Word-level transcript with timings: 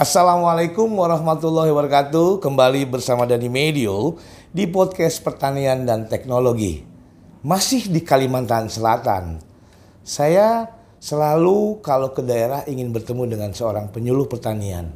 Assalamualaikum 0.00 0.88
warahmatullahi 0.96 1.68
wabarakatuh. 1.76 2.40
Kembali 2.40 2.88
bersama 2.88 3.28
Dani 3.28 3.52
Medio 3.52 4.16
di 4.48 4.64
podcast 4.64 5.20
Pertanian 5.20 5.84
dan 5.84 6.08
Teknologi. 6.08 6.80
Masih 7.44 7.84
di 7.84 8.00
Kalimantan 8.00 8.72
Selatan. 8.72 9.44
Saya 10.00 10.72
selalu 10.96 11.84
kalau 11.84 12.16
ke 12.16 12.24
daerah 12.24 12.64
ingin 12.64 12.96
bertemu 12.96 13.28
dengan 13.28 13.52
seorang 13.52 13.92
penyuluh 13.92 14.24
pertanian. 14.24 14.88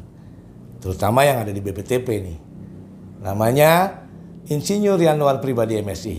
Terutama 0.81 1.21
yang 1.29 1.45
ada 1.45 1.53
di 1.53 1.61
BPTP 1.61 2.09
nih. 2.25 2.39
Namanya 3.21 4.09
Insinyur 4.49 4.97
Yanwar 4.97 5.37
Pribadi 5.45 5.85
MSI. 5.85 6.17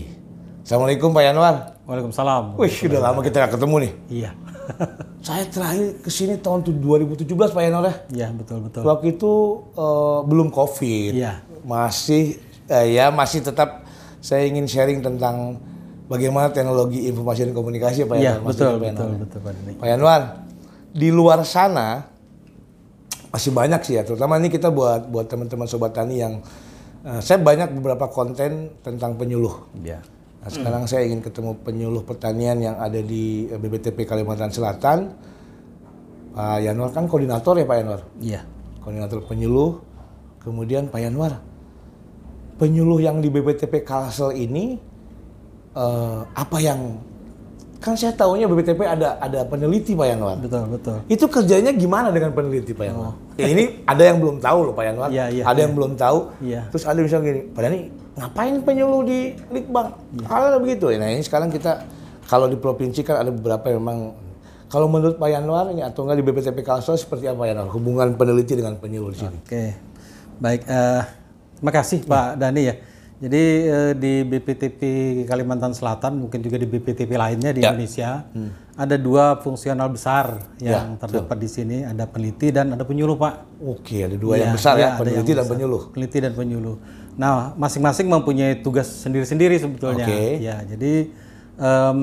Assalamualaikum 0.62 1.10
Pak 1.10 1.26
Yanwar. 1.26 1.82
Waalaikumsalam. 1.90 2.54
Wih, 2.54 2.70
sudah 2.70 3.02
lama 3.02 3.18
kita 3.18 3.42
nggak 3.42 3.58
ketemu 3.58 3.76
nih. 3.82 3.92
Iya. 4.22 4.30
Saya 5.26 5.44
terakhir 5.50 5.98
ke 6.02 6.10
sini 6.12 6.38
tahun 6.38 6.62
2017 6.62 7.26
Pak 7.26 7.62
Yanwar 7.62 7.84
ya. 7.86 7.94
Iya, 8.12 8.28
betul 8.34 8.62
betul. 8.66 8.82
Waktu 8.86 9.06
itu 9.18 9.32
eh, 9.74 10.18
belum 10.26 10.48
COVID. 10.54 11.12
Iya. 11.18 11.42
Masih 11.66 12.38
eh, 12.70 12.86
ya 12.94 13.10
masih 13.10 13.42
tetap 13.42 13.82
saya 14.22 14.46
ingin 14.46 14.66
sharing 14.70 15.02
tentang 15.02 15.58
bagaimana 16.06 16.50
teknologi 16.54 17.10
informasi 17.10 17.50
dan 17.50 17.54
komunikasi 17.54 18.06
Pak 18.06 18.16
Iya, 18.18 18.38
betul 18.38 18.78
betul 18.78 19.06
Yanwar. 19.10 19.20
betul 19.26 19.38
Pak 19.42 19.52
Dani. 19.54 19.72
Pak 19.78 20.22
di 20.96 21.08
luar 21.12 21.44
sana 21.44 22.08
masih 23.28 23.52
banyak 23.52 23.84
sih 23.84 24.00
ya, 24.00 24.02
terutama 24.06 24.40
ini 24.40 24.48
kita 24.48 24.72
buat 24.72 25.12
buat 25.12 25.28
teman-teman 25.28 25.68
sobat 25.68 25.92
tani 25.92 26.24
yang 26.24 26.40
eh, 27.04 27.20
saya 27.20 27.36
banyak 27.42 27.68
beberapa 27.76 28.08
konten 28.08 28.72
tentang 28.80 29.18
penyuluh. 29.20 29.68
Iya. 29.76 30.00
Nah, 30.46 30.54
sekarang 30.54 30.86
saya 30.86 31.10
ingin 31.10 31.26
ketemu 31.26 31.58
penyuluh 31.58 32.06
pertanian 32.06 32.54
yang 32.62 32.78
ada 32.78 33.02
di 33.02 33.50
eh, 33.50 33.58
BBTP 33.58 34.06
Kalimantan 34.06 34.54
Selatan. 34.54 35.10
Pak 36.38 36.62
Yanwar 36.62 36.94
kan 36.94 37.10
koordinator 37.10 37.58
ya 37.58 37.66
Pak 37.66 37.76
Yanwar? 37.82 38.00
Iya. 38.22 38.46
Koordinator 38.78 39.26
penyuluh. 39.26 39.82
Kemudian 40.46 40.86
Pak 40.86 41.02
Yanwar, 41.02 41.42
penyuluh 42.62 43.02
yang 43.02 43.18
di 43.18 43.26
BBTP 43.26 43.82
Kalsel 43.82 44.38
ini 44.38 44.78
eh, 45.74 46.20
apa 46.22 46.58
yang 46.62 46.94
kan 47.82 47.98
saya 47.98 48.14
tahunya 48.14 48.46
BBTP 48.46 48.86
ada 48.86 49.18
ada 49.18 49.42
peneliti 49.50 49.98
Pak 49.98 50.06
Yanwar. 50.14 50.38
Betul 50.38 50.62
betul. 50.70 50.98
Itu 51.10 51.26
kerjanya 51.26 51.74
gimana 51.74 52.14
dengan 52.14 52.30
peneliti 52.30 52.70
Pak 52.70 52.86
Yanwar? 52.86 53.18
Ya, 53.34 53.50
ini 53.50 53.82
ada 53.82 54.02
yang 54.06 54.22
belum 54.22 54.38
tahu 54.38 54.70
loh 54.70 54.74
Pak 54.78 54.84
Yanwar. 54.86 55.10
Oh. 55.10 55.14
Iya, 55.18 55.24
iya, 55.34 55.42
ada 55.42 55.58
yang 55.58 55.74
belum 55.74 55.98
tahu. 55.98 56.18
Iya. 56.38 56.70
Terus 56.70 56.86
ada 56.86 57.02
misalnya 57.02 57.34
gini, 57.34 57.42
Pak 57.50 57.62
Dani 57.66 58.05
ngapain 58.16 58.56
penyuluh 58.60 59.02
di 59.02 59.20
Litbang? 59.50 59.92
Iya. 60.12 60.26
Kalau 60.26 60.58
begitu. 60.58 60.86
Nah 60.90 61.08
ini 61.08 61.20
sekarang 61.20 61.48
kita 61.48 61.84
kalau 62.24 62.46
di 62.46 62.56
provinsi 62.56 63.00
kan 63.00 63.20
ada 63.20 63.30
beberapa 63.30 63.68
yang 63.68 63.78
memang 63.78 64.00
kalau 64.66 64.90
menurut 64.90 65.14
Pak 65.14 65.28
Yanwar 65.28 65.70
ini 65.70 65.80
atau 65.80 66.02
enggak 66.02 66.18
di 66.18 66.24
BPTP 66.24 66.58
Kalsel 66.60 66.96
seperti 66.96 67.28
apa 67.28 67.44
Yanwar 67.44 67.70
hubungan 67.70 68.16
peneliti 68.16 68.56
dengan 68.56 68.74
penyuluh 68.74 69.12
di 69.12 69.18
sini? 69.20 69.36
Oke. 69.36 69.64
Baik, 70.36 70.64
eh 70.64 71.02
terima 71.54 71.72
kasih 71.72 72.02
Pak 72.02 72.36
Dani 72.36 72.62
ya. 72.62 72.74
Jadi 73.16 73.42
eh, 73.64 73.92
di 73.96 74.12
BPTP 74.22 74.80
Kalimantan 75.24 75.72
Selatan, 75.72 76.20
mungkin 76.20 76.44
juga 76.44 76.56
di 76.56 76.68
BPTP 76.68 77.16
lainnya 77.16 77.48
di 77.48 77.64
Ya. 77.64 77.72
Indonesia, 77.72 78.28
ada 78.76 78.96
dua 78.96 79.40
fungsional 79.40 79.88
besar 79.88 80.36
yang 80.58 81.00
terdapat 81.00 81.36
di 81.36 81.48
sini, 81.48 81.76
ada 81.80 82.04
peneliti 82.04 82.52
dan 82.52 82.76
ada 82.76 82.84
penyuluh 82.84 83.16
Pak. 83.16 83.64
Oke, 83.64 84.04
ada 84.04 84.20
dua 84.20 84.36
yang 84.36 84.52
Iya, 84.52 84.56
besar 84.60 84.74
ya, 84.76 84.88
ada 84.92 85.00
peneliti 85.00 85.16
yang 85.16 85.24
dan 85.32 85.36
besar. 85.40 85.52
penyuluh. 85.56 85.82
Peneliti 85.88 86.18
dan 86.20 86.32
penyuluh. 86.34 86.76
Nah, 87.16 87.56
masing-masing 87.56 88.06
mempunyai 88.06 88.60
tugas 88.60 88.86
sendiri-sendiri 89.00 89.56
sebetulnya. 89.56 90.04
Oke. 90.04 90.36
Ya, 90.36 90.60
jadi 90.68 91.08
em, 91.56 92.00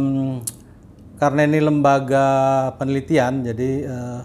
karena 1.21 1.41
ini 1.45 1.61
lembaga 1.61 2.27
penelitian, 2.81 3.45
jadi 3.45 3.71
eh, 3.85 4.21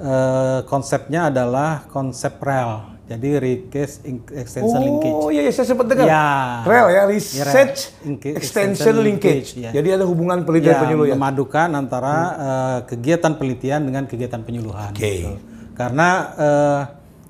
eh, 0.00 0.58
konsepnya 0.64 1.28
adalah 1.28 1.84
konsep 1.92 2.40
rel. 2.40 2.96
Jadi 3.08 3.40
in- 4.04 4.20
extension 4.36 4.80
linkage. 4.84 5.16
Oh 5.16 5.32
iya, 5.32 5.48
iya 5.48 5.52
saya 5.52 5.64
sempat 5.64 5.88
dengar. 5.88 6.04
Ya. 6.04 6.28
Rel 6.68 6.86
ya, 6.92 7.02
Research 7.08 7.96
Inke- 8.04 8.36
Extension 8.36 8.36
extension 8.36 8.96
Linkage. 9.00 9.56
linkage, 9.56 9.64
ya. 9.64 9.70
Jadi 9.72 9.88
ada 9.96 10.04
hubungan 10.04 10.44
peneliti 10.44 10.68
dan 10.68 10.76
Ya, 10.76 10.82
penyuluh 10.84 11.06
ya. 11.08 11.16
memadukan 11.16 11.68
antara 11.72 12.14
eh, 12.36 12.78
kegiatan 12.84 13.32
penelitian 13.36 13.80
dengan 13.88 14.04
kegiatan 14.04 14.40
penyuluhan. 14.44 14.92
Oke. 14.92 15.00
gitu. 15.24 15.32
Karena 15.72 16.08
eh, 16.36 16.80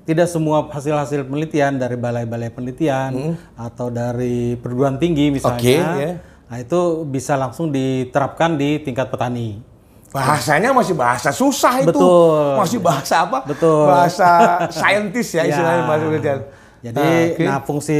tidak 0.09 0.25
semua 0.25 0.65
hasil-hasil 0.65 1.29
penelitian 1.29 1.77
dari 1.77 1.93
balai-balai 1.93 2.49
penelitian 2.49 3.37
atau 3.53 3.93
dari 3.93 4.57
perguruan 4.57 4.97
tinggi 4.97 5.29
misalnya, 5.29 5.61
Hmm. 5.61 5.93
Oke, 5.93 6.01
ya. 6.01 6.11
nah 6.49 6.57
itu 6.57 6.79
bisa 7.05 7.37
langsung 7.37 7.69
diterapkan 7.69 8.57
di 8.57 8.81
tingkat 8.81 9.13
petani. 9.13 9.61
Bahasanya 10.09 10.73
masih 10.73 10.97
bahasa 10.97 11.29
susah 11.29 11.85
itu. 11.85 11.93
Betul. 11.93 12.57
Masih 12.57 12.79
bahasa 12.81 13.15
apa? 13.21 13.45
Betul. 13.45 13.85
Bahasa 13.85 14.29
saintis 14.81 15.29
ya 15.29 15.45
istilahnya 15.45 15.85
Ya. 15.85 15.87
bahasa 15.87 16.03
penelitian. 16.03 16.39
Jadi, 16.79 17.07
nah 17.43 17.59
fungsi 17.61 17.97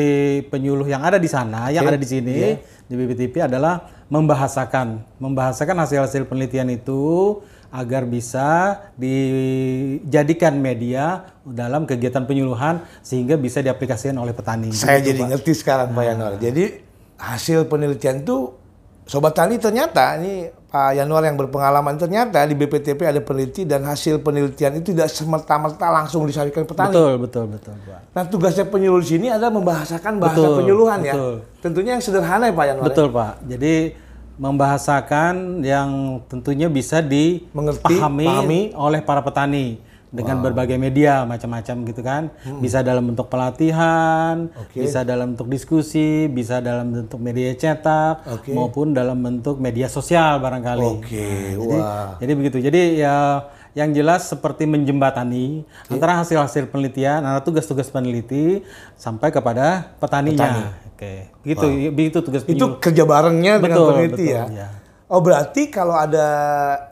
penyuluh 0.47 0.87
yang 0.87 1.03
ada 1.03 1.19
di 1.19 1.27
sana, 1.27 1.67
yang 1.69 1.83
ada 1.83 1.99
di 1.99 2.07
sini 2.07 2.55
di 2.87 2.93
BPTP 2.95 3.43
adalah 3.43 3.85
membahasakan, 4.07 5.03
membahasakan 5.19 5.75
hasil-hasil 5.77 6.25
penelitian 6.25 6.71
itu 6.71 7.37
agar 7.69 8.05
bisa 8.09 8.77
dijadikan 8.97 10.57
media 10.57 11.29
dalam 11.45 11.85
kegiatan 11.85 12.25
penyuluhan 12.25 12.81
sehingga 13.05 13.37
bisa 13.37 13.61
diaplikasikan 13.61 14.17
oleh 14.17 14.33
petani. 14.33 14.73
Saya 14.73 15.01
jadi 15.01 15.21
ngerti 15.21 15.53
sekarang 15.53 15.93
Pak 15.93 16.03
Yanwar. 16.03 16.33
Jadi 16.41 16.81
hasil 17.19 17.69
penelitian 17.69 18.25
itu 18.25 18.57
Sobat 19.09 19.33
Tani 19.33 19.57
ternyata 19.57 20.21
ini 20.21 20.45
Pak 20.69 20.93
Yanwar 20.93 21.25
yang 21.25 21.33
berpengalaman 21.33 21.97
ternyata 21.97 22.45
di 22.45 22.53
BPTP 22.53 23.09
ada 23.09 23.17
peneliti 23.17 23.65
dan 23.65 23.81
hasil 23.81 24.21
penelitian 24.21 24.77
itu 24.77 24.93
tidak 24.93 25.09
semerta-merta 25.09 25.89
langsung 25.89 26.29
disampaikan 26.29 26.61
petani. 26.69 26.93
Betul, 26.93 27.13
betul, 27.17 27.45
betul, 27.49 27.73
Pak. 27.89 28.01
Nah 28.13 28.23
tugasnya 28.29 28.69
penyuluh 28.69 29.01
sini 29.01 29.33
adalah 29.33 29.49
membahasakan 29.49 30.21
bahasa 30.21 30.37
Betul, 30.37 30.61
penyuluhan 30.61 31.01
ya. 31.01 31.13
betul. 31.17 31.33
Tentunya 31.57 31.91
yang 31.97 32.03
sederhana 32.05 32.49
ya 32.49 32.53
Pak 32.53 32.65
Yanwar. 32.69 32.85
ya? 32.85 32.87
Betul, 32.93 33.07
Pak. 33.09 33.33
Jadi 33.49 33.73
membahasakan 34.39 35.59
yang 35.61 36.23
tentunya 36.31 36.71
bisa 36.71 37.03
dipahami 37.03 38.23
pahami. 38.23 38.61
oleh 38.71 39.03
para 39.03 39.19
petani 39.19 39.83
dengan 40.09 40.41
berbagai 40.41 40.79
media 40.79 41.21
macam-macam 41.27 41.75
gitu 41.85 42.01
kan. 42.01 42.33
Bisa 42.57 42.81
dalam 42.81 43.05
bentuk 43.13 43.29
pelatihan, 43.29 44.49
Oke. 44.57 44.81
bisa 44.81 45.05
dalam 45.05 45.35
bentuk 45.35 45.51
diskusi, 45.51 46.25
bisa 46.31 46.63
dalam 46.63 46.89
bentuk 46.89 47.21
media 47.21 47.53
cetak 47.53 48.25
Oke. 48.25 48.55
maupun 48.55 48.95
dalam 48.95 49.21
bentuk 49.21 49.61
media 49.61 49.85
sosial 49.85 50.41
barangkali. 50.41 50.87
Oke, 50.87 51.53
Jadi, 51.53 51.77
wah. 51.77 52.17
jadi 52.17 52.31
begitu. 52.33 52.57
Jadi 52.57 52.81
ya 53.05 53.45
yang 53.77 53.93
jelas 53.93 54.25
seperti 54.25 54.65
menjembatani 54.65 55.61
antara 55.93 56.25
hasil-hasil 56.25 56.73
penelitian, 56.73 57.21
antara 57.21 57.45
tugas-tugas 57.45 57.85
peneliti 57.93 58.65
sampai 58.97 59.29
kepada 59.29 59.93
petaninya. 60.01 60.73
Oke, 60.99 61.31
begitu, 61.47 61.65
begitu 61.95 62.17
tugas 62.19 62.43
Itu 62.43 62.59
penyuluh. 62.59 62.83
kerja 62.83 63.03
barengnya 63.07 63.53
dengan 63.63 63.77
Betul, 63.79 63.87
peneliti 63.87 64.25
betul, 64.27 64.35
ya. 64.35 64.43
ya. 64.51 64.67
Oh 65.07 65.23
berarti 65.23 65.71
kalau 65.71 65.95
ada 65.95 66.27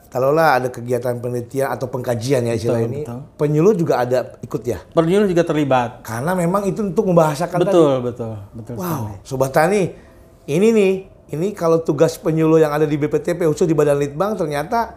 kalaulah 0.07 0.55
ada 0.63 0.71
kegiatan 0.71 1.19
penelitian 1.19 1.67
atau 1.75 1.91
pengkajian 1.91 2.47
ya 2.47 2.55
istilah 2.55 2.87
ini, 2.87 3.03
penyuluh 3.35 3.75
juga 3.75 3.99
ada 4.07 4.39
ikut 4.39 4.63
ya. 4.63 4.79
Penyuluh 4.95 5.27
juga 5.27 5.43
terlibat. 5.43 6.07
Karena 6.07 6.31
memang 6.39 6.63
itu 6.63 6.87
untuk 6.87 7.03
membahasakan 7.11 7.59
tadi. 7.59 7.67
Betul, 7.67 7.93
betul, 7.99 8.33
betul. 8.55 8.75
Wow, 8.79 9.19
sobat 9.27 9.51
tani, 9.51 9.91
ini 10.47 10.67
nih, 10.71 10.93
ini 11.35 11.51
kalau 11.51 11.83
tugas 11.83 12.15
penyuluh 12.15 12.63
yang 12.63 12.71
ada 12.71 12.87
di 12.87 12.95
BPTP 12.95 13.43
khusus 13.43 13.67
di 13.67 13.75
Badan 13.75 13.99
Litbang 13.99 14.39
ternyata 14.39 14.95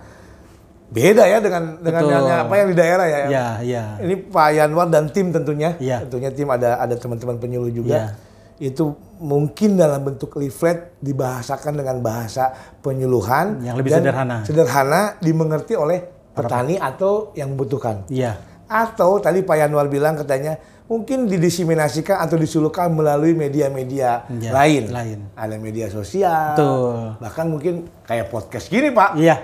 beda 0.90 1.26
ya 1.26 1.42
dengan 1.42 1.82
dengan 1.82 2.02
Betul. 2.06 2.14
yang 2.14 2.40
apa 2.46 2.54
yang 2.54 2.68
di 2.70 2.76
daerah 2.78 3.06
ya. 3.10 3.18
Ya, 3.26 3.46
ya. 3.66 3.84
Ini 3.98 4.14
Pak 4.30 4.48
Yanwar 4.54 4.86
dan 4.86 5.10
tim 5.10 5.34
tentunya. 5.34 5.74
Iya. 5.82 6.06
Tentunya 6.06 6.30
tim 6.30 6.46
ada 6.46 6.78
ada 6.78 6.94
teman-teman 6.94 7.42
penyuluh 7.42 7.74
juga. 7.74 7.98
Iya. 7.98 8.29
Itu 8.60 8.92
mungkin 9.24 9.80
dalam 9.80 10.04
bentuk 10.04 10.36
leaflet 10.36 11.00
dibahasakan 11.00 11.80
dengan 11.80 12.04
bahasa 12.04 12.52
penyuluhan 12.84 13.64
Yang 13.64 13.76
lebih 13.80 13.90
dan 13.90 14.00
sederhana. 14.04 14.36
Sederhana 14.44 15.00
dimengerti 15.16 15.72
oleh 15.80 16.04
petani 16.36 16.76
atau 16.76 17.32
yang 17.32 17.56
membutuhkan. 17.56 18.04
Iya. 18.12 18.36
Atau 18.68 19.18
tadi 19.18 19.40
Pak 19.40 19.56
Yanwar 19.56 19.88
bilang 19.88 20.14
katanya 20.14 20.60
mungkin 20.86 21.24
didiseminasikan 21.24 22.18
atau 22.18 22.34
disulukan 22.36 22.90
melalui 22.90 23.32
media-media 23.32 24.26
Iya, 24.26 24.50
lain. 24.50 24.84
lain. 24.90 25.18
Ada 25.38 25.56
media 25.56 25.86
sosial. 25.88 26.58
Betul. 26.58 27.16
Bahkan 27.22 27.44
mungkin 27.48 27.74
kayak 28.04 28.26
podcast 28.28 28.68
gini, 28.68 28.92
Pak. 28.92 29.16
Iya. 29.16 29.40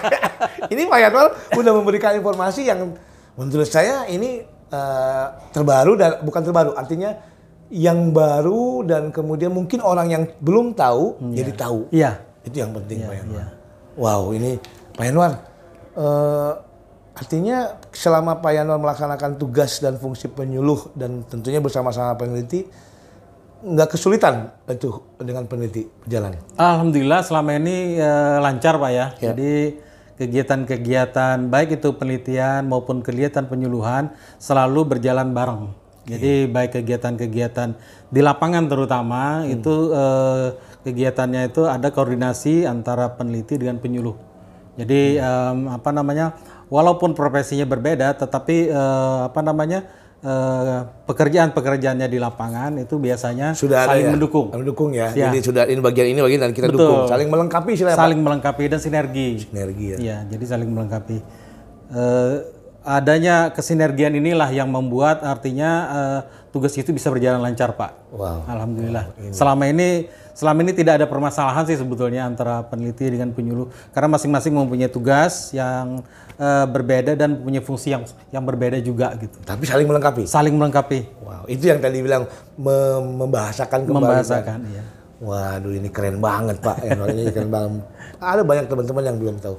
ini 0.72 0.88
Pak 0.88 0.98
Yanwar 1.04 1.26
udah 1.52 1.72
memberikan 1.76 2.16
informasi 2.16 2.64
yang 2.64 2.96
menurut 3.36 3.68
saya 3.68 4.08
ini 4.08 4.40
eh, 4.70 5.26
terbaru 5.50 5.92
dan 5.98 6.10
bukan 6.22 6.42
terbaru, 6.42 6.72
artinya 6.78 7.14
yang 7.68 8.16
baru 8.16 8.84
dan 8.88 9.12
kemudian 9.12 9.52
mungkin 9.52 9.84
orang 9.84 10.08
yang 10.08 10.24
belum 10.40 10.72
tahu 10.72 11.20
jadi 11.36 11.52
tahu. 11.52 11.92
Iya. 11.92 12.24
Itu 12.44 12.64
yang 12.64 12.72
penting 12.72 13.04
Pak 13.04 13.14
Yanwar. 13.14 13.36
iya. 13.36 13.46
Wow, 13.98 14.22
ini 14.32 14.56
Pak 14.96 15.04
Yanwar 15.04 15.32
eh, 15.98 16.52
artinya 17.18 17.76
selama 17.92 18.40
Pak 18.40 18.52
Yanwar 18.56 18.80
melaksanakan 18.80 19.36
tugas 19.36 19.84
dan 19.84 20.00
fungsi 20.00 20.32
penyuluh 20.32 20.88
dan 20.96 21.26
tentunya 21.28 21.60
bersama-sama 21.60 22.16
peneliti 22.16 22.64
nggak 23.58 23.98
kesulitan 23.98 24.54
itu 24.70 25.02
dengan 25.18 25.44
peneliti 25.50 25.90
berjalan. 26.06 26.38
Alhamdulillah 26.56 27.20
selama 27.26 27.58
ini 27.58 28.00
eh, 28.00 28.36
lancar 28.40 28.80
Pak 28.80 28.90
ya. 28.90 29.06
Ya. 29.20 29.34
Jadi 29.34 29.84
kegiatan-kegiatan 30.18 31.46
baik 31.46 31.78
itu 31.78 31.94
penelitian 31.94 32.66
maupun 32.66 33.04
kegiatan 33.04 33.46
penyuluhan 33.46 34.14
selalu 34.40 34.96
berjalan 34.96 35.30
bareng. 35.30 35.87
Jadi 36.08 36.48
baik 36.48 36.80
kegiatan-kegiatan 36.80 37.68
di 38.08 38.20
lapangan 38.24 38.64
terutama 38.64 39.44
itu 39.44 39.92
eh, 39.92 40.56
kegiatannya 40.88 41.52
itu 41.52 41.68
ada 41.68 41.92
koordinasi 41.92 42.64
antara 42.64 43.12
peneliti 43.12 43.60
dengan 43.60 43.76
penyuluh. 43.76 44.16
Jadi 44.78 45.20
em, 45.20 45.58
apa 45.68 45.90
namanya? 45.92 46.32
Walaupun 46.68 47.16
profesinya 47.16 47.64
berbeda, 47.68 48.16
tetapi 48.16 48.72
eh, 48.72 49.20
apa 49.28 49.40
namanya? 49.44 49.84
eh, 50.18 50.80
pekerjaan-pekerjaannya 51.06 52.08
di 52.10 52.18
lapangan 52.18 52.74
itu 52.82 52.98
biasanya 52.98 53.54
Sudah 53.54 53.86
saling 53.86 54.10
ya? 54.10 54.12
mendukung, 54.14 54.50
Mendukung 54.50 54.90
ya. 54.90 55.14
Ya. 55.14 55.30
Jadi 55.30 55.38
sudah 55.46 55.64
ini 55.70 55.78
bagian 55.78 56.06
ini 56.10 56.20
bagian 56.22 56.40
dan 56.48 56.52
kita 56.54 56.66
Betul. 56.70 56.80
dukung. 56.82 57.00
Saling 57.06 57.28
melengkapi 57.30 57.72
saling 57.78 58.20
melengkapi 58.22 58.64
dan 58.66 58.80
sinergi. 58.82 59.46
Sinergi 59.46 59.86
ya. 59.94 59.98
Iya, 59.98 60.18
jadi 60.34 60.44
saling 60.46 60.70
melengkapi. 60.70 61.18
Eh, 61.88 62.34
adanya 62.88 63.52
kesinergian 63.52 64.16
inilah 64.16 64.48
yang 64.48 64.72
membuat 64.72 65.20
artinya 65.20 65.70
eh, 65.92 66.20
tugas 66.48 66.72
itu 66.80 66.88
bisa 66.96 67.12
berjalan 67.12 67.44
lancar, 67.44 67.76
Pak. 67.76 68.08
Wow. 68.08 68.48
Alhamdulillah. 68.48 69.12
Selama 69.36 69.68
ini 69.68 70.08
selama 70.32 70.62
ini 70.64 70.72
tidak 70.72 71.02
ada 71.02 71.06
permasalahan 71.10 71.66
sih 71.66 71.74
sebetulnya 71.76 72.24
antara 72.24 72.62
peneliti 72.64 73.10
dengan 73.10 73.34
penyuluh 73.34 73.68
karena 73.90 74.06
masing-masing 74.16 74.54
mempunyai 74.54 74.88
tugas 74.88 75.52
yang 75.52 76.00
eh, 76.40 76.66
berbeda 76.66 77.12
dan 77.12 77.36
punya 77.36 77.60
fungsi 77.60 77.92
yang 77.92 78.08
yang 78.32 78.48
berbeda 78.48 78.80
juga 78.80 79.12
gitu. 79.20 79.36
Tapi 79.44 79.68
saling 79.68 79.84
melengkapi. 79.84 80.24
Saling 80.24 80.54
melengkapi, 80.56 80.98
Wow, 81.20 81.44
itu 81.44 81.68
yang 81.68 81.84
tadi 81.84 82.00
bilang 82.00 82.24
mem- 82.56 83.14
membahasakan 83.28 83.84
kembali. 83.84 84.00
Membahasakan 84.00 84.58
ya. 84.72 84.82
Waduh, 85.18 85.74
ini 85.74 85.90
keren 85.90 86.22
banget 86.22 86.62
Pak. 86.62 86.78
Ini 86.86 87.34
keren 87.34 87.50
banget. 87.50 87.82
Ada 88.22 88.46
banyak 88.46 88.70
teman-teman 88.70 89.02
yang 89.02 89.16
belum 89.18 89.36
tahu. 89.42 89.58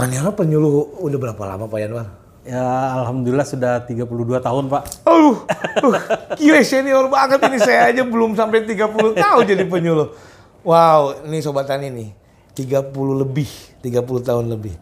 Pak 0.00 0.32
penyuluh 0.40 0.96
udah 1.04 1.18
berapa 1.20 1.42
lama 1.44 1.68
Pak 1.68 1.78
Yanwar? 1.84 2.08
Ya 2.40 2.64
alhamdulillah 2.96 3.44
sudah 3.44 3.84
32 3.84 4.08
tahun, 4.40 4.64
Pak. 4.72 5.04
Aduh, 5.04 5.44
uh, 5.84 6.02
gila 6.40 6.64
senior 6.64 7.04
banget 7.12 7.36
ini 7.44 7.58
saya 7.60 7.92
aja 7.92 8.00
belum 8.00 8.32
sampai 8.32 8.64
30 8.64 9.12
tahun 9.12 9.42
jadi 9.44 9.64
penyuluh. 9.68 10.16
Wow, 10.64 11.28
ini 11.28 11.44
sobat 11.44 11.68
tani 11.68 11.92
nih. 11.92 12.08
30 12.56 12.96
lebih, 12.96 13.48
30 13.84 14.24
tahun 14.24 14.48
lebih. 14.56 14.72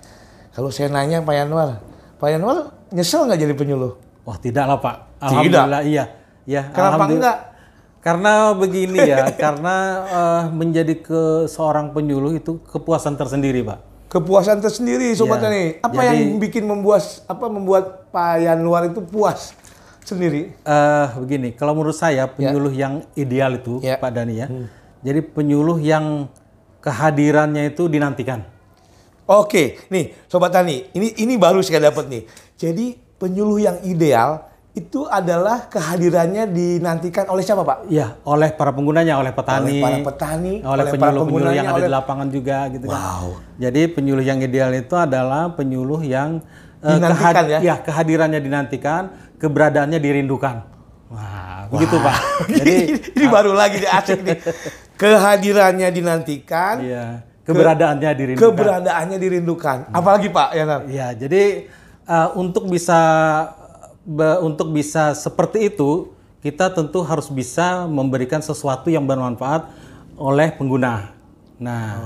Kalau 0.55 0.71
saya 0.71 0.87
nanya 0.87 1.19
Pak 1.27 1.35
Yanwar, 1.35 1.83
Pak 2.23 2.29
Yanwar 2.31 2.79
nyesel 2.95 3.27
nggak 3.27 3.43
jadi 3.43 3.55
penyuluh? 3.59 3.99
Wah, 4.23 4.39
tidak 4.39 4.71
lah, 4.71 4.79
Pak. 4.79 4.97
Tidak? 5.19 5.27
Alhamdulillah 5.27 5.83
iya. 5.83 6.05
Ya, 6.47 6.63
Kenapa 6.71 6.95
alhamdulillah. 6.95 7.19
enggak? 7.19 7.39
Karena 7.99 8.33
begini 8.55 8.99
ya, 9.03 9.19
karena 9.45 9.77
eh, 10.07 10.43
menjadi 10.55 10.95
ke 10.95 11.51
seorang 11.51 11.91
penyuluh 11.91 12.39
itu 12.39 12.63
kepuasan 12.71 13.19
tersendiri, 13.19 13.67
Pak. 13.67 13.88
Kepuasan 14.09 14.65
tersendiri 14.65 15.13
sobat 15.13 15.39
Iya. 15.39 15.45
tani. 15.45 15.63
Apa 15.85 16.01
Jadi- 16.01 16.09
yang 16.09 16.41
bikin 16.41 16.65
membuat 16.65 17.05
apa 17.29 17.47
membuat 17.47 17.85
Pak 18.09 18.41
Yanwar 18.41 18.89
itu 18.89 19.05
puas 19.05 19.53
sendiri? 20.01 20.57
Eh 20.65 21.07
begini, 21.21 21.53
kalau 21.53 21.77
menurut 21.77 21.93
saya 21.93 22.25
penyuluh 22.25 22.73
yang 22.73 23.05
ideal 23.13 23.61
itu, 23.61 23.85
Ya. 23.85 24.01
Pak 24.01 24.09
Dani 24.11 24.35
ya. 24.41 24.49
Jadi 25.05 25.21
penyuluh 25.21 25.77
yang 25.77 26.25
kehadirannya 26.81 27.69
itu 27.69 27.85
dinantikan. 27.87 28.49
Oke, 29.29 29.77
nih 29.93 30.17
sobat 30.25 30.57
tani, 30.57 30.89
ini 30.97 31.13
ini 31.21 31.37
baru 31.37 31.61
saya 31.61 31.93
dapat 31.93 32.09
nih. 32.09 32.25
Jadi 32.57 32.97
penyuluh 33.21 33.61
yang 33.61 33.77
ideal 33.85 34.41
itu 34.79 35.05
adalah 35.05 35.67
kehadirannya 35.67 36.47
dinantikan 36.47 37.27
oleh 37.27 37.43
siapa 37.43 37.63
Pak? 37.63 37.79
Ya, 37.89 38.15
oleh 38.23 38.51
para 38.51 38.71
penggunanya, 38.71 39.19
oleh 39.19 39.31
petani, 39.31 39.59
Oleh 39.59 39.83
para 39.83 39.99
petani, 40.07 40.55
oleh 40.63 40.85
penyuluh-penyuluh 40.87 41.53
yang 41.53 41.67
ada 41.67 41.75
oleh- 41.75 41.85
di 41.85 41.93
lapangan 41.93 42.29
juga 42.29 42.59
gitu 42.71 42.87
kan. 42.87 42.95
Wow. 42.95 43.27
Jadi 43.59 43.81
penyuluh 43.89 44.23
yang 44.23 44.39
ideal 44.39 44.71
itu 44.73 44.95
adalah 44.95 45.51
penyuluh 45.53 46.01
yang 46.01 46.39
eh, 46.79 46.95
Dinantikan 46.95 47.35
kehad- 47.35 47.61
ya? 47.61 47.77
kehadirannya 47.81 48.39
dinantikan, 48.39 49.03
keberadaannya 49.37 49.99
dirindukan. 49.99 50.57
Wah, 51.09 51.67
begitu 51.69 51.97
Pak. 51.99 52.17
Jadi 52.61 52.77
ini 53.13 53.27
baru 53.27 53.51
lagi 53.53 53.81
nih 53.81 53.91
asik 53.91 54.21
nih. 54.23 54.39
Kehadirannya 54.95 55.89
dinantikan, 55.89 56.75
iya, 56.79 57.23
keberadaannya 57.43 58.11
dirindukan. 58.13 58.45
keberadaannya 58.45 59.17
dirindukan. 59.17 59.79
Apalagi 59.91 60.29
Pak 60.29 60.49
Yanar? 60.53 60.81
Iya, 60.87 61.15
jadi 61.15 61.43
eh, 62.05 62.29
untuk 62.35 62.67
bisa 62.67 63.01
untuk 64.41 64.73
bisa 64.73 65.13
seperti 65.13 65.69
itu, 65.69 66.09
kita 66.41 66.73
tentu 66.73 67.05
harus 67.05 67.29
bisa 67.29 67.85
memberikan 67.85 68.41
sesuatu 68.41 68.89
yang 68.89 69.05
bermanfaat 69.05 69.69
oleh 70.17 70.49
pengguna. 70.57 71.13
Nah, 71.61 72.01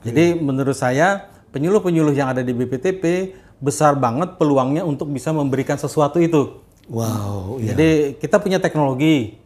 jadi 0.00 0.38
menurut 0.38 0.78
saya 0.78 1.28
penyuluh-penyuluh 1.52 2.14
yang 2.16 2.32
ada 2.32 2.40
di 2.40 2.54
BPTP 2.54 3.34
besar 3.60 3.94
banget 3.94 4.40
peluangnya 4.40 4.82
untuk 4.82 5.12
bisa 5.12 5.30
memberikan 5.30 5.76
sesuatu 5.76 6.18
itu. 6.18 6.62
Wow, 6.90 7.62
Jadi 7.62 8.18
kita 8.18 8.42
punya 8.42 8.58
teknologi, 8.58 9.38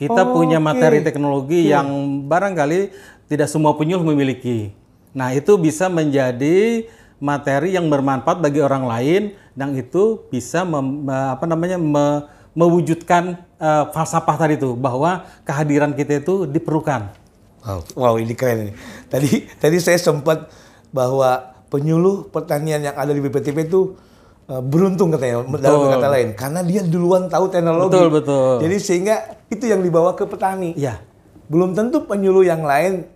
kita 0.00 0.24
punya 0.24 0.56
materi 0.56 1.04
teknologi 1.04 1.68
yang 1.68 1.88
barangkali 2.24 2.94
tidak 3.28 3.48
semua 3.50 3.76
penyuluh 3.76 4.08
memiliki. 4.08 4.72
Nah 5.12 5.36
itu 5.36 5.58
bisa 5.60 5.92
menjadi 5.92 6.88
materi 7.20 7.76
yang 7.76 7.90
bermanfaat 7.90 8.40
bagi 8.40 8.62
orang 8.64 8.88
lain, 8.88 9.22
dan 9.58 9.74
itu 9.74 10.22
bisa 10.30 10.62
mem- 10.62 11.02
me- 11.02 11.30
apa 11.34 11.42
namanya 11.44 11.74
me- 11.74 12.22
mewujudkan 12.54 13.42
eh, 13.58 13.84
falsafah 13.90 14.38
tadi 14.38 14.54
itu 14.54 14.78
bahwa 14.78 15.26
kehadiran 15.42 15.90
kita 15.92 16.22
itu 16.22 16.46
diperlukan. 16.46 17.10
Wow, 17.58 17.80
wow 17.98 18.14
ini 18.16 18.38
keren 18.38 18.70
ini. 18.70 18.72
Tadi 19.10 19.50
tadi 19.58 19.76
saya 19.82 19.98
sempat 19.98 20.46
bahwa 20.88 21.58
penyuluh 21.68 22.30
pertanian 22.30 22.80
yang 22.80 22.94
ada 22.94 23.10
di 23.10 23.18
BPTP 23.18 23.66
itu 23.66 23.98
eh, 24.46 24.62
beruntung 24.62 25.10
katanya 25.10 25.42
dalam 25.58 25.90
kata 25.90 26.08
lain 26.08 26.28
karena 26.32 26.60
dia 26.62 26.86
duluan 26.86 27.26
tahu 27.26 27.50
teknologi. 27.50 27.98
Betul, 27.98 28.08
betul. 28.14 28.52
Jadi 28.62 28.76
sehingga 28.78 29.16
itu 29.50 29.66
yang 29.66 29.82
dibawa 29.82 30.14
ke 30.14 30.22
petani. 30.22 30.78
Iya, 30.78 31.02
Belum 31.48 31.72
tentu 31.72 32.04
penyuluh 32.04 32.44
yang 32.44 32.62
lain 32.62 33.08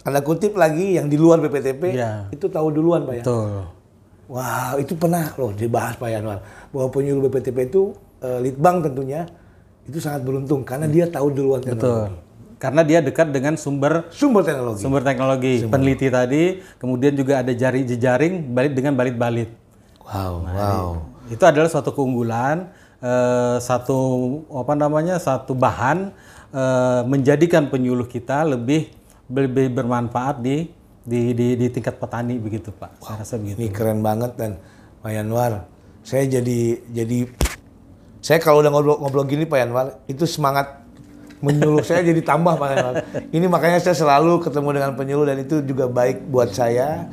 tanda 0.00 0.22
kutip 0.22 0.54
lagi 0.54 0.94
yang 0.94 1.06
di 1.06 1.18
luar 1.18 1.38
BPTP 1.38 1.94
Iya. 1.94 2.30
itu 2.30 2.46
tahu 2.46 2.70
duluan 2.70 3.02
Pak 3.04 3.14
ya. 3.14 3.24
betul. 3.26 3.75
Wow, 4.26 4.82
itu 4.82 4.98
pernah 4.98 5.22
loh 5.38 5.54
dibahas 5.54 5.94
Pak 5.94 6.10
Yanwar 6.10 6.42
bahwa 6.74 6.88
penyuluh 6.90 7.30
BPTP 7.30 7.70
itu 7.70 7.94
eh, 8.18 8.42
litbang 8.42 8.82
tentunya 8.82 9.22
itu 9.86 10.02
sangat 10.02 10.26
beruntung 10.26 10.66
karena 10.66 10.90
dia 10.90 11.06
tahu 11.06 11.30
duluan 11.30 11.62
teknologi. 11.62 12.10
Betul. 12.10 12.24
Karena 12.56 12.82
dia 12.82 12.98
dekat 13.04 13.30
dengan 13.30 13.54
sumber 13.54 14.08
Sumber 14.10 14.42
teknologi. 14.42 14.80
sumber 14.80 15.02
teknologi, 15.04 15.54
peneliti 15.68 16.08
tadi, 16.08 16.58
kemudian 16.80 17.12
juga 17.12 17.44
ada 17.44 17.52
jari 17.52 17.84
jejaring 17.84 18.50
balit 18.50 18.72
dengan 18.72 18.96
balit-balit. 18.96 19.52
Wow, 20.00 20.42
wow. 20.42 20.88
Itu 21.28 21.44
adalah 21.44 21.68
suatu 21.68 21.92
keunggulan, 21.92 22.72
eh, 23.04 23.56
satu 23.60 23.98
apa 24.50 24.72
namanya, 24.72 25.20
satu 25.20 25.52
bahan 25.52 26.10
eh, 26.50 27.00
menjadikan 27.04 27.68
penyuluh 27.68 28.08
kita 28.08 28.42
lebih 28.42 28.90
lebih 29.30 29.70
bermanfaat 29.76 30.40
di 30.40 30.70
di 31.06 31.32
di, 31.32 31.54
di 31.54 31.66
tingkat 31.70 32.02
petani 32.02 32.36
begitu 32.36 32.74
Pak. 32.74 32.98
Saya 32.98 33.22
rasa 33.22 33.34
begitu. 33.38 33.62
Ini 33.62 33.70
keren 33.70 34.02
banget 34.02 34.34
dan 34.34 34.58
Pak 35.00 35.10
Yanwar, 35.14 35.70
saya 36.02 36.26
jadi 36.26 36.82
jadi 36.90 37.30
saya 38.18 38.42
kalau 38.42 38.58
udah 38.58 38.74
ngobrol 38.74 38.98
ngobrol 38.98 39.24
gini 39.24 39.46
Pak 39.46 39.58
Yanwar, 39.62 40.02
itu 40.10 40.26
semangat 40.26 40.82
menyuluh 41.38 41.86
saya 41.86 42.02
jadi 42.02 42.18
tambah 42.26 42.58
Pak 42.58 42.68
Yanwar. 42.74 42.94
Ini 43.30 43.46
makanya 43.46 43.78
saya 43.78 43.94
selalu 43.94 44.42
ketemu 44.42 44.68
dengan 44.82 44.92
penyuluh 44.98 45.24
dan 45.30 45.38
itu 45.38 45.62
juga 45.62 45.86
baik 45.86 46.26
buat 46.26 46.50
saya 46.50 47.06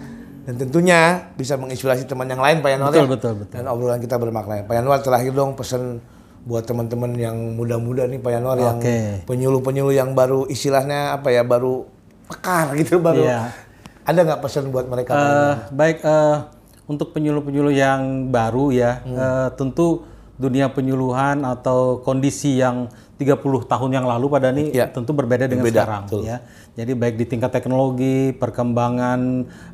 dan 0.43 0.53
tentunya 0.57 1.29
bisa 1.37 1.55
menginspirasi 1.55 2.09
teman 2.09 2.27
yang 2.27 2.41
lain 2.41 2.59
Pak 2.65 2.69
Yanwar 2.73 2.91
Betul, 2.91 3.05
ya. 3.05 3.11
betul, 3.13 3.33
betul. 3.45 3.55
Dan 3.61 3.65
obrolan 3.69 4.01
kita 4.01 4.17
bermakna. 4.17 4.65
Pak 4.65 4.75
Yanwar 4.75 4.99
terakhir 5.05 5.31
dong 5.37 5.53
pesan 5.53 6.01
buat 6.43 6.67
teman-teman 6.67 7.15
yang 7.15 7.37
muda-muda 7.55 8.03
nih 8.03 8.19
Pak 8.19 8.31
Yanwar 8.35 8.57
yang 8.59 8.77
Oke. 8.81 9.23
penyuluh-penyuluh 9.23 9.95
yang 9.95 10.11
baru 10.11 10.43
istilahnya 10.51 11.15
apa 11.15 11.31
ya 11.31 11.47
baru 11.47 11.87
pekar 12.27 12.75
gitu 12.75 12.99
baru. 12.99 13.23
Iya. 13.23 13.41
Ada 14.03 14.19
nggak 14.27 14.41
pesan 14.43 14.67
buat 14.69 14.85
mereka? 14.87 15.11
Eh, 15.15 15.55
baik 15.71 16.03
eh, 16.03 16.37
untuk 16.91 17.15
penyuluh-penyuluh 17.15 17.71
yang 17.71 18.27
baru 18.27 18.75
ya, 18.75 18.99
Hmm. 19.03 19.15
eh, 19.15 19.49
tentu 19.55 20.03
dunia 20.35 20.67
penyuluhan 20.67 21.45
atau 21.45 22.01
kondisi 22.03 22.59
yang 22.59 22.91
30 23.13 23.69
tahun 23.69 23.89
yang 23.93 24.05
lalu 24.09 24.25
pada 24.25 24.49
ini 24.49 24.73
Ya. 24.73 24.89
tentu 24.89 25.13
berbeda 25.13 25.45
dengan 25.45 25.63
Berbeda, 25.63 25.81
sekarang 25.85 26.03
betul. 26.09 26.21
ya. 26.25 26.37
Jadi 26.73 26.91
baik 26.97 27.15
di 27.21 27.25
tingkat 27.29 27.53
teknologi, 27.53 28.33
perkembangan 28.33 29.19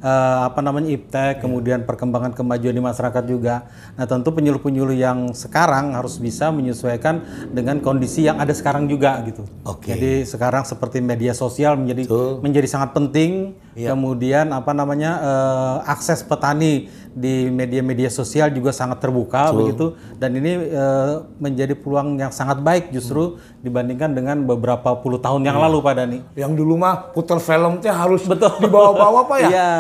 eh, 0.04 0.38
apa 0.44 0.60
namanya 0.60 0.92
Ya. 0.92 1.00
iptek, 1.00 1.40
kemudian 1.40 1.88
perkembangan 1.88 2.36
kemajuan 2.36 2.76
di 2.76 2.84
masyarakat 2.84 3.24
juga. 3.24 3.72
Nah, 3.96 4.04
tentu 4.04 4.36
penyuluh-penyuluh 4.36 4.92
yang 4.94 5.32
sekarang 5.32 5.96
harus 5.96 6.20
bisa 6.20 6.52
menyesuaikan 6.52 7.24
dengan 7.52 7.80
kondisi 7.80 8.28
yang 8.28 8.36
ada 8.38 8.52
sekarang 8.52 8.92
juga 8.92 9.24
gitu. 9.24 9.48
Oke. 9.64 9.96
Jadi 9.96 10.28
sekarang 10.28 10.68
seperti 10.68 11.00
media 11.00 11.32
sosial 11.32 11.80
menjadi 11.80 12.04
Betul. 12.08 12.44
menjadi 12.44 12.68
sangat 12.68 12.92
penting. 12.92 13.56
Iya. 13.80 13.96
Kemudian 13.96 14.52
apa 14.52 14.76
namanya 14.76 15.12
eh, 15.24 15.78
akses 15.88 16.20
petani 16.22 16.92
di 17.10 17.48
media-media 17.48 18.12
sosial 18.12 18.52
juga 18.52 18.76
sangat 18.76 19.00
terbuka 19.00 19.56
begitu. 19.56 19.96
Dan 20.20 20.36
ini 20.36 20.52
eh, 20.68 21.14
menjadi 21.40 21.74
peluang 21.74 22.20
yang 22.20 22.36
sangat 22.36 22.60
baik 22.60 22.92
justru 22.92 23.29
dibandingkan 23.60 24.10
dengan 24.10 24.42
beberapa 24.42 24.96
puluh 24.96 25.18
tahun 25.18 25.42
Iya. 25.42 25.50
yang 25.50 25.60
lalu 25.60 25.78
Pak 25.80 25.94
Dani. 25.94 26.18
Yang 26.34 26.52
dulu 26.56 26.74
mah 26.76 27.12
putar 27.12 27.38
film 27.38 27.78
teh 27.78 27.88
harus 27.88 28.24
betul 28.24 28.56
di 28.58 28.66
bawah-bawah 28.66 29.24
Pak 29.26 29.38
ya? 29.40 29.50
Iya. 29.50 29.72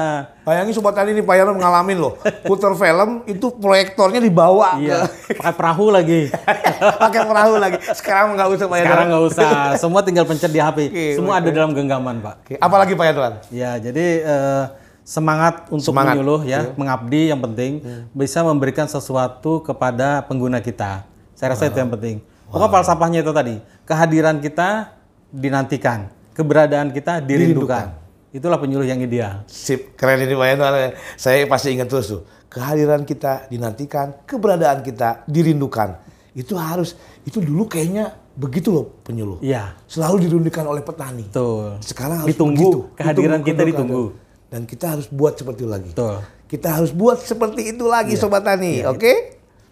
Bayangin 0.41 0.73
sobat 0.73 0.93
tani 0.93 1.13
ini 1.13 1.21
Pak 1.21 1.35
Yanwar 1.35 1.55
ngalamin 1.55 1.97
loh. 1.99 2.13
Putar 2.41 2.73
film 2.73 3.21
itu 3.23 3.53
proyektornya 3.53 4.17
dibawa 4.17 4.75
Iya, 4.75 5.05
ke 5.05 5.37
pakai 5.37 5.53
perahu 5.53 5.85
lagi. 5.89 6.21
pakai 7.05 7.21
perahu 7.23 7.53
lagi. 7.55 7.77
Sekarang 7.91 8.33
nggak 8.33 8.49
usah 8.49 8.65
Pak. 8.65 8.77
Sekarang 8.79 9.05
nggak 9.07 9.23
usah, 9.25 9.49
semua 9.77 10.01
tinggal 10.01 10.25
pencet 10.25 10.49
di 10.49 10.57
HP. 10.57 10.77
Oke, 10.89 11.05
Semua 11.13 11.37
ada 11.37 11.49
dalam 11.49 11.69
genggaman, 11.71 12.17
Pak. 12.19 12.35
Oke, 12.41 12.53
Apalagi 12.57 12.93
Pak 12.93 13.05
Yanwar? 13.05 13.33
Ya, 13.47 13.77
jadi 13.77 14.05
eh, 14.19 14.63
semangat 15.03 15.69
untuk 15.69 15.89
Semangat. 15.89 16.13
Iya. 16.13 16.17
menyuluh 16.17 16.41
ya, 16.43 16.59
mengabdi 16.73 17.21
yang 17.29 17.41
penting, 17.41 17.71
bisa 18.11 18.41
memberikan 18.41 18.85
sesuatu 18.85 19.61
kepada 19.61 20.21
pengguna 20.23 20.57
kita. 20.59 21.05
Saya 21.33 21.53
rasa 21.53 21.65
itu 21.65 21.77
yang 21.77 21.89
penting. 21.89 22.25
Pokoknya 22.49 22.69
falsafahnya 22.71 23.19
itu 23.21 23.29
tadi, 23.29 23.55
kehadiran 23.85 24.41
kita 24.41 24.97
dinantikan, 25.29 26.09
keberadaan 26.33 26.89
kita 26.89 27.21
dirindukan. 27.21 27.93
Itulah 28.29 28.57
penyuluh 28.57 28.85
yang 28.85 28.97
ideal. 28.99 29.41
Sip, 29.45 29.93
keren 29.93 30.21
ini 30.21 30.33
Pak 30.33 30.47
Yanwar. 30.47 30.73
Saya 31.15 31.45
pasti 31.45 31.73
ingat 31.73 31.89
terus 31.89 32.09
tuh. 32.09 32.21
Kehadiran 32.45 33.01
kita 33.01 33.45
dinantikan, 33.47 34.17
keberadaan 34.25 34.81
kita 34.81 35.25
dirindukan. 35.25 35.97
Itu 36.33 36.53
harus, 36.53 36.93
itu 37.21 37.37
dulu 37.37 37.65
kayaknya 37.65 38.13
begitu 38.33 38.69
loh 38.69 38.85
penyuluh. 39.01 39.37
Iya, 39.41 39.73
Selalu 39.85 40.29
dirindukan 40.29 40.61
oleh 40.63 40.81
petani. 40.81 41.25
betul. 41.25 41.77
Sekarang 41.81 42.25
harus 42.25 42.33
Ditunggu, 42.33 42.57
begitu. 42.65 42.79
kehadiran 42.95 43.39
kita 43.41 43.61
kehadiran. 43.61 43.69
ditunggu. 43.69 44.03
Dan 44.49 44.61
kita 44.65 44.85
harus 44.93 45.05
buat 45.09 45.33
seperti 45.33 45.61
itu 45.61 45.69
lagi. 45.69 45.91
Betul. 45.93 46.15
Kita 46.49 46.67
harus 46.73 46.89
buat 46.89 47.17
seperti 47.21 47.61
itu 47.69 47.85
lagi 47.85 48.13
Iya. 48.13 48.21
Sobat 48.21 48.41
Tani, 48.41 48.81
oke? 48.85 49.13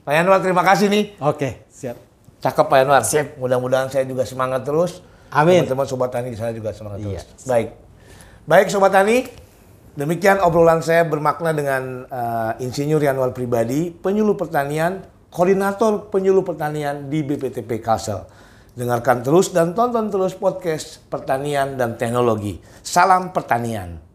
Pak 0.01 0.13
Yanwar 0.13 0.41
terima 0.41 0.61
kasih 0.61 0.89
nih. 0.89 1.17
Oke, 1.19 1.65
siap. 1.67 1.97
Cakep 2.37 2.65
Pak 2.69 2.77
Yanwar. 2.85 3.03
Mudah-mudahan 3.41 3.89
saya 3.89 4.05
juga 4.05 4.23
semangat 4.23 4.61
terus. 4.61 5.01
Amin. 5.33 5.65
Teman-teman 5.65 5.85
Sobat 5.89 6.09
Tani 6.13 6.31
di 6.31 6.37
sana 6.39 6.55
juga 6.55 6.71
semangat 6.71 7.03
Iya. 7.03 7.19
terus. 7.25 7.43
Baik. 7.43 7.67
Baik 8.47 8.67
Sobat 8.71 8.91
Tani, 8.95 9.27
demikian 9.99 10.39
obrolan 10.39 10.79
saya 10.79 11.03
bermakna 11.03 11.51
dengan 11.51 12.07
eh, 12.07 12.63
Insinyur 12.63 13.03
Yanwar 13.03 13.35
Pribadi, 13.35 13.91
penyuluh 13.91 14.39
pertanian, 14.39 15.03
koordinator 15.27 16.07
penyuluh 16.07 16.47
pertanian 16.47 17.11
di 17.11 17.25
BPTP 17.27 17.83
Kalsel. 17.83 18.23
Dengarkan 18.77 19.25
terus 19.25 19.49
dan 19.51 19.73
tonton 19.73 20.13
terus 20.13 20.37
podcast 20.37 21.01
pertanian 21.09 21.75
dan 21.75 21.97
teknologi. 21.97 22.61
Salam 22.85 23.33
pertanian. 23.33 24.06